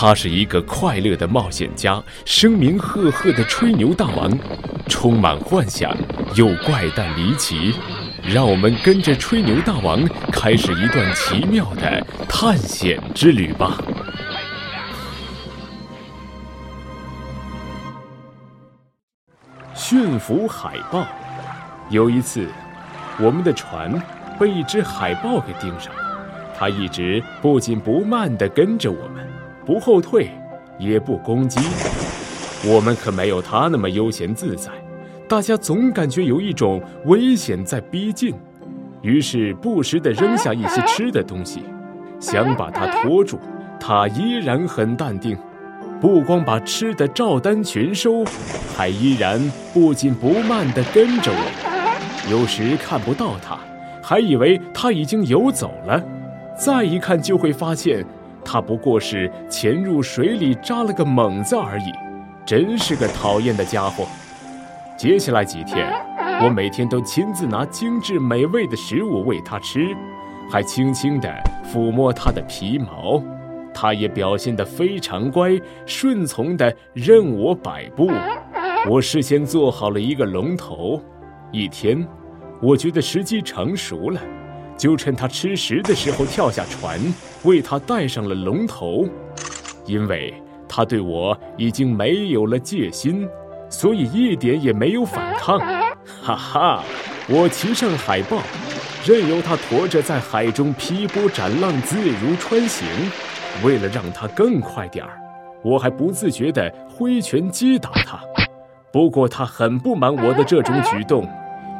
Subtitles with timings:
[0.00, 4.30] 他是一个快乐的冒险家，声名赫赫的吹牛大王，
[4.86, 5.92] 充满幻想
[6.36, 7.74] 又怪诞离奇。
[8.22, 10.00] 让我们跟着吹牛大王
[10.30, 13.76] 开始一段奇妙的探险之旅吧！
[19.74, 21.04] 驯服海豹。
[21.90, 22.46] 有一次，
[23.18, 24.00] 我们的船
[24.38, 26.20] 被一只海豹给盯上了，
[26.56, 29.27] 它一直不紧不慢地跟着我们。
[29.68, 30.30] 不后退，
[30.78, 31.60] 也不攻击，
[32.64, 34.70] 我们可没有他那么悠闲自在。
[35.28, 38.34] 大家总感觉有一种危险在逼近，
[39.02, 41.64] 于是不时地扔下一些吃的东西，
[42.18, 43.38] 想把它拖住。
[43.78, 45.36] 他依然很淡定，
[46.00, 48.24] 不光把吃的照单全收，
[48.74, 49.38] 还依然
[49.74, 52.30] 不紧不慢地跟着我。
[52.30, 53.58] 有时看不到他，
[54.02, 56.02] 还以为他已经游走了，
[56.58, 58.02] 再一看就会发现。
[58.50, 61.92] 他不过是潜入水里扎了个猛子而已，
[62.46, 64.06] 真是个讨厌的家伙。
[64.96, 65.92] 接下来几天，
[66.42, 69.94] 我每天都亲自拿精致美味的食物喂它吃，
[70.50, 71.28] 还轻轻地
[71.62, 73.22] 抚摸它的皮毛。
[73.74, 75.50] 它也表现得非常乖，
[75.84, 78.10] 顺从地任我摆布。
[78.88, 81.02] 我事先做好了一个龙头，
[81.52, 82.02] 一天，
[82.62, 84.18] 我觉得时机成熟了。
[84.78, 86.98] 就趁他吃食的时候跳下船，
[87.42, 89.06] 为他戴上了龙头，
[89.84, 90.32] 因为
[90.68, 93.28] 他对我已经没有了戒心，
[93.68, 95.58] 所以一点也没有反抗。
[96.22, 96.84] 哈哈，
[97.28, 98.38] 我骑上海豹，
[99.04, 102.86] 任由它驮着在海中劈波斩浪，自如穿行。
[103.64, 105.18] 为了让它更快点儿，
[105.64, 108.20] 我还不自觉地挥拳击打它。
[108.92, 111.28] 不过它很不满我的这种举动。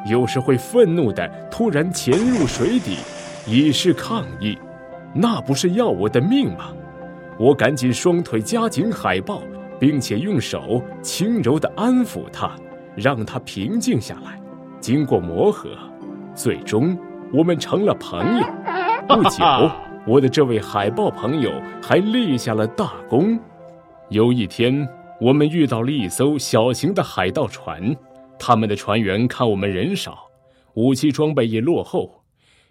[0.09, 2.97] 有时会愤怒地突然潜入水底，
[3.47, 4.57] 以示抗议，
[5.15, 6.73] 那不是要我的命吗？
[7.39, 9.43] 我赶紧双腿夹紧海豹，
[9.79, 12.51] 并且用手轻柔地安抚它，
[12.97, 14.41] 让它平静下来。
[14.81, 15.71] 经过磨合，
[16.35, 16.97] 最终
[17.33, 18.47] 我们成了朋友。
[19.07, 19.45] 不久，
[20.07, 21.51] 我的这位海豹朋友
[21.83, 23.39] 还立下了大功。
[24.09, 24.89] 有一天，
[25.21, 27.95] 我们遇到了一艘小型的海盗船。
[28.39, 30.19] 他们的船员看我们人少，
[30.75, 32.23] 武器装备也落后，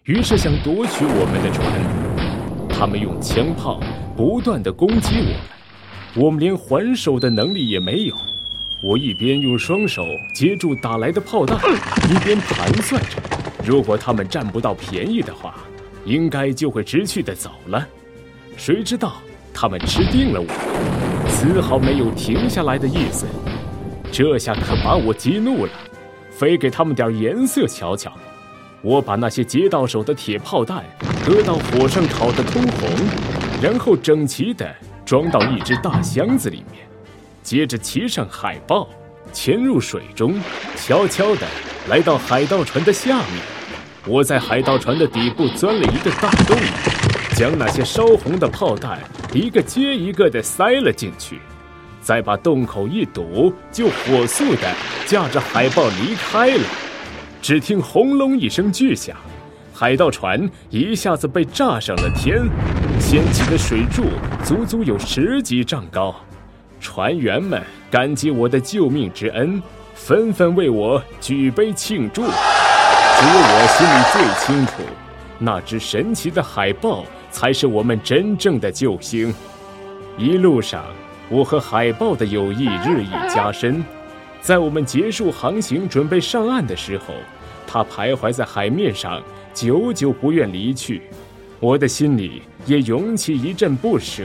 [0.05, 2.69] 于是想夺取我们的船。
[2.69, 3.81] 他们用枪炮
[4.16, 8.16] 不断地攻击我们，我们连还手的能力也没有。
[8.83, 10.05] 我一边用双手
[10.35, 11.57] 接住打来的炮弹，
[12.09, 13.17] 一边盘算着：
[13.66, 15.55] 如果他们占不到便宜的话，
[16.05, 17.88] 应该就会识趣的走了。
[18.55, 19.16] 谁知道
[19.53, 23.25] 他们吃定了我，丝毫没有停下来的意思。
[24.12, 25.72] 这下可把我激怒了，
[26.31, 28.12] 非给他们点颜色瞧瞧。
[28.81, 30.84] 我把那些接到手的铁炮弹
[31.25, 32.90] 搁到火上烤得通红，
[33.62, 34.66] 然后整齐地
[35.06, 36.88] 装到一只大箱子里面，
[37.44, 38.88] 接着骑上海豹，
[39.34, 40.40] 潜入水中，
[40.75, 41.46] 悄悄地
[41.90, 43.41] 来到海盗船的下面。
[44.07, 46.57] 我在海盗船的底部钻了一个大洞，
[47.35, 49.00] 将那些烧红的炮弹
[49.34, 51.40] 一个接一个地塞了进去。
[52.07, 54.73] 再把洞口一堵，就火速的
[55.06, 56.63] 驾着海豹离开了。
[57.41, 59.18] 只听轰隆一声巨响，
[59.73, 62.46] 海盗船一下子被炸上了天，
[62.97, 64.06] 掀起的水柱
[64.41, 66.16] 足足有十几丈高。
[66.79, 69.62] 船员们感激我的救命之恩，
[69.94, 72.22] 纷纷为我举杯庆祝。
[72.22, 74.81] 只有我心里最清楚，
[75.40, 79.35] 那只神奇的海豹才是我们真正的救星。
[80.17, 80.85] 一路上。
[81.29, 83.83] 我和海豹的友谊日益加深，
[84.39, 87.13] 在我们结束航行、准备上岸的时候，
[87.67, 89.21] 它徘徊在海面上，
[89.53, 91.01] 久久不愿离去，
[91.59, 94.23] 我的心里也涌起一阵不舍。